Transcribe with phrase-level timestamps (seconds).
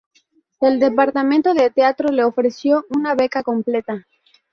[0.59, 4.07] El departamento de teatro le ofreció una beca completa.